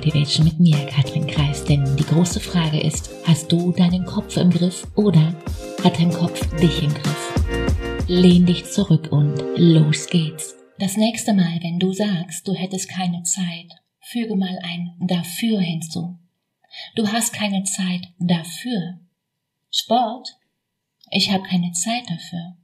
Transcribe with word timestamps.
Motivation 0.00 0.46
mit 0.46 0.58
mir, 0.58 0.86
Katrin 0.86 1.26
Kreis. 1.26 1.62
Denn 1.62 1.94
die 1.98 2.06
große 2.06 2.40
Frage 2.40 2.80
ist, 2.80 3.10
hast 3.26 3.52
du 3.52 3.70
deinen 3.70 4.06
Kopf 4.06 4.38
im 4.38 4.48
Griff 4.48 4.86
oder 4.96 5.34
hat 5.84 5.98
dein 5.98 6.10
Kopf 6.10 6.40
dich 6.56 6.82
im 6.82 6.94
Griff? 6.94 8.06
Lehn 8.08 8.46
dich 8.46 8.64
zurück 8.64 9.12
und 9.12 9.36
los 9.56 10.06
geht's. 10.06 10.56
Das 10.78 10.96
nächste 10.96 11.34
Mal, 11.34 11.58
wenn 11.60 11.78
du 11.78 11.92
sagst, 11.92 12.48
du 12.48 12.54
hättest 12.54 12.88
keine 12.88 13.24
Zeit, 13.24 13.66
füge 14.00 14.36
mal 14.36 14.58
ein 14.62 14.96
dafür 15.00 15.60
hinzu. 15.60 16.18
Du 16.96 17.06
hast 17.06 17.34
keine 17.34 17.64
Zeit 17.64 18.08
dafür. 18.18 19.00
Sport? 19.70 20.30
Ich 21.10 21.30
habe 21.30 21.42
keine 21.42 21.72
Zeit 21.72 22.08
dafür. 22.08 22.56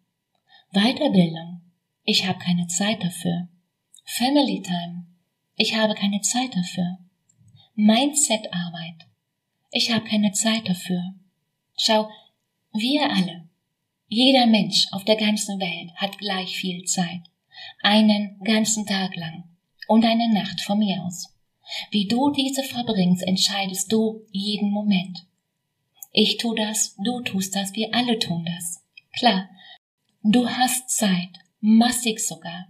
Weiterbildung? 0.72 1.60
Ich 2.04 2.26
habe 2.26 2.38
keine 2.38 2.66
Zeit 2.68 3.04
dafür. 3.04 3.48
Family 4.06 4.62
Time? 4.62 5.04
Ich 5.56 5.76
habe 5.76 5.94
keine 5.94 6.22
Zeit 6.22 6.56
dafür. 6.56 6.96
Mindset-Arbeit. 7.78 9.06
Ich 9.70 9.92
habe 9.92 10.08
keine 10.08 10.32
Zeit 10.32 10.66
dafür. 10.66 11.14
Schau, 11.76 12.08
wir 12.72 13.10
alle, 13.10 13.50
jeder 14.08 14.46
Mensch 14.46 14.86
auf 14.92 15.04
der 15.04 15.16
ganzen 15.16 15.60
Welt 15.60 15.92
hat 15.96 16.16
gleich 16.16 16.56
viel 16.56 16.84
Zeit. 16.84 17.20
Einen 17.82 18.40
ganzen 18.42 18.86
Tag 18.86 19.14
lang 19.16 19.44
und 19.88 20.06
eine 20.06 20.32
Nacht 20.32 20.62
von 20.62 20.78
mir 20.78 21.02
aus. 21.04 21.34
Wie 21.90 22.06
du 22.06 22.30
diese 22.30 22.62
verbringst, 22.62 23.22
entscheidest 23.22 23.92
du 23.92 24.22
jeden 24.30 24.70
Moment. 24.70 25.26
Ich 26.12 26.38
tu 26.38 26.54
das, 26.54 26.96
du 26.96 27.20
tust 27.20 27.54
das, 27.56 27.74
wir 27.74 27.94
alle 27.94 28.18
tun 28.18 28.46
das. 28.46 28.82
Klar, 29.12 29.50
du 30.22 30.48
hast 30.48 30.88
Zeit, 30.88 31.40
massig 31.60 32.20
sogar. 32.20 32.68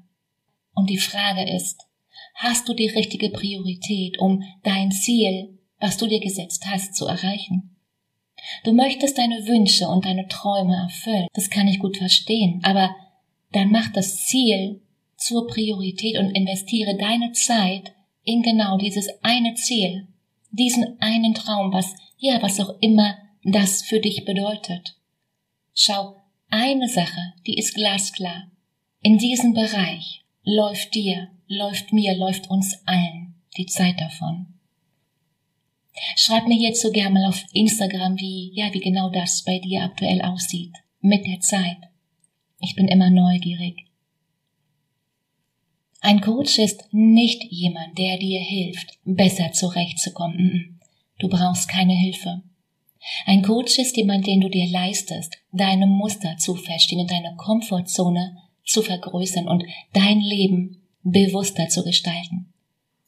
Und 0.75 0.91
die 0.91 0.99
Frage 0.99 1.49
ist, 1.49 1.87
Hast 2.37 2.69
du 2.69 2.75
die 2.75 2.89
richtige 2.89 3.31
Priorität, 3.31 4.19
um 4.19 4.43
dein 4.63 4.93
Ziel, 4.93 5.59
was 5.81 5.97
du 5.97 6.07
dir 6.07 6.21
gesetzt 6.21 6.67
hast, 6.67 6.95
zu 6.95 7.07
erreichen? 7.07 7.77
Du 8.63 8.73
möchtest 8.73 9.17
deine 9.17 9.47
Wünsche 9.47 9.89
und 9.89 10.05
deine 10.05 10.29
Träume 10.29 10.77
erfüllen. 10.77 11.29
Das 11.33 11.49
kann 11.49 11.67
ich 11.67 11.79
gut 11.79 11.97
verstehen. 11.97 12.61
Aber 12.63 12.95
dann 13.53 13.71
mach 13.71 13.91
das 13.93 14.27
Ziel 14.27 14.83
zur 15.17 15.47
Priorität 15.47 16.19
und 16.19 16.31
investiere 16.31 16.97
deine 16.99 17.33
Zeit 17.33 17.95
in 18.23 18.43
genau 18.43 18.77
dieses 18.77 19.09
eine 19.23 19.55
Ziel, 19.55 20.07
diesen 20.51 21.01
einen 21.01 21.33
Traum, 21.33 21.73
was, 21.73 21.95
ja, 22.19 22.43
was 22.43 22.61
auch 22.61 22.75
immer 22.81 23.17
das 23.45 23.83
für 23.83 24.01
dich 24.01 24.27
bedeutet. 24.27 24.97
Schau, 25.75 26.17
eine 26.51 26.89
Sache, 26.89 27.33
die 27.47 27.57
ist 27.57 27.75
glasklar. 27.75 28.51
In 29.01 29.17
diesem 29.17 29.55
Bereich 29.55 30.25
läuft 30.43 30.95
dir 30.95 31.31
läuft 31.49 31.93
mir, 31.93 32.17
läuft 32.17 32.51
uns 32.51 32.77
allen 32.87 33.35
die 33.57 33.67
Zeit 33.67 34.01
davon. 34.01 34.47
Schreib 36.17 36.47
mir 36.47 36.59
jetzt 36.59 36.83
so 36.83 36.91
gern 36.91 37.13
mal 37.13 37.27
auf 37.27 37.43
Instagram, 37.53 38.19
wie, 38.19 38.53
ja, 38.55 38.73
wie 38.73 38.81
genau 38.81 39.09
das 39.11 39.43
bei 39.45 39.59
dir 39.59 39.83
aktuell 39.83 40.21
aussieht. 40.21 40.75
Mit 41.01 41.27
der 41.27 41.41
Zeit. 41.41 41.79
Ich 42.61 42.75
bin 42.75 42.89
immer 42.89 43.11
neugierig. 43.11 43.87
Ein 46.01 46.21
Coach 46.21 46.59
ist 46.59 46.89
nicht 46.93 47.45
jemand, 47.45 47.99
der 47.99 48.19
dir 48.19 48.41
hilft, 48.41 48.99
besser 49.05 49.53
zurechtzukommen. 49.53 50.81
Du 51.19 51.29
brauchst 51.29 51.69
keine 51.69 51.95
Hilfe. 51.95 52.43
Ein 53.25 53.43
Coach 53.43 53.79
ist 53.79 53.97
jemand, 53.97 54.27
den 54.27 54.41
du 54.41 54.49
dir 54.49 54.69
leistest, 54.69 55.39
deine 55.53 55.87
Muster 55.87 56.37
zu 56.39 56.55
verstehen 56.55 57.01
und 57.01 57.11
deine 57.11 57.35
Komfortzone 57.37 58.37
zu 58.65 58.83
vergrößern 58.83 59.49
und 59.49 59.65
dein 59.93 60.21
Leben 60.21 60.86
bewusster 61.11 61.69
zu 61.69 61.85
gestalten. 61.85 62.53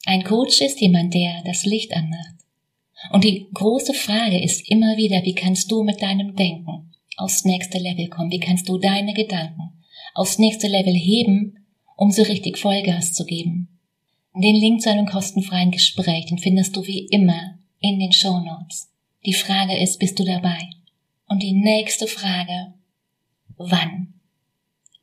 Ein 0.04 0.24
Coach 0.24 0.60
ist 0.60 0.80
jemand, 0.80 1.14
der 1.14 1.42
das 1.44 1.64
Licht 1.64 1.94
anmacht. 1.94 2.34
Und 3.12 3.24
die 3.24 3.46
große 3.52 3.94
Frage 3.94 4.42
ist 4.42 4.68
immer 4.70 4.96
wieder, 4.96 5.24
wie 5.24 5.34
kannst 5.34 5.70
du 5.70 5.82
mit 5.82 6.00
deinem 6.02 6.34
Denken 6.34 6.92
aufs 7.16 7.44
nächste 7.44 7.78
Level 7.78 8.08
kommen? 8.08 8.30
Wie 8.30 8.40
kannst 8.40 8.68
du 8.68 8.78
deine 8.78 9.14
Gedanken 9.14 9.82
aufs 10.14 10.38
nächste 10.38 10.68
Level 10.68 10.94
heben, 10.94 11.66
um 11.96 12.10
so 12.10 12.22
richtig 12.22 12.58
Vollgas 12.58 13.12
zu 13.12 13.24
geben? 13.24 13.80
Den 14.34 14.54
Link 14.54 14.82
zu 14.82 14.90
einem 14.90 15.06
kostenfreien 15.06 15.70
Gespräch, 15.70 16.26
den 16.26 16.38
findest 16.38 16.76
du 16.76 16.86
wie 16.86 17.06
immer 17.06 17.58
in 17.80 17.98
den 17.98 18.12
Show 18.12 18.38
Notes. 18.38 18.88
Die 19.26 19.34
Frage 19.34 19.76
ist, 19.76 19.98
bist 19.98 20.18
du 20.18 20.24
dabei? 20.24 20.58
Und 21.26 21.42
die 21.42 21.52
nächste 21.52 22.06
Frage, 22.06 22.74
wann? 23.56 24.14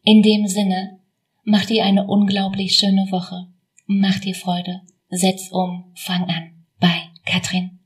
In 0.03 0.21
dem 0.21 0.47
Sinne, 0.47 0.99
Mach 1.47 1.65
dir 1.65 1.85
eine 1.85 2.07
unglaublich 2.07 2.75
schöne 2.75 3.05
Woche. 3.11 3.47
Mach 3.85 4.17
dir 4.19 4.33
Freude. 4.33 4.81
Setz 5.09 5.51
um. 5.51 5.93
Fang 5.95 6.23
an. 6.23 6.65
Bei 6.79 7.11
Katrin. 7.23 7.84